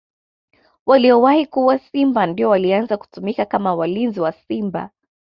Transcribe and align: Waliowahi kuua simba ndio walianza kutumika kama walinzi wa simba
Waliowahi 0.85 1.45
kuua 1.45 1.77
simba 1.79 2.25
ndio 2.25 2.49
walianza 2.49 2.97
kutumika 2.97 3.45
kama 3.45 3.75
walinzi 3.75 4.19
wa 4.19 4.31
simba 4.31 4.89